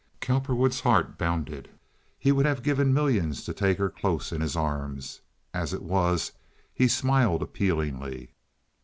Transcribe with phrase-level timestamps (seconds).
[0.19, 1.69] Cowperwood's heart bounded.
[2.17, 5.21] He would have given millions to take her close in his arms.
[5.53, 6.31] As it was
[6.73, 8.31] he smiled appealingly.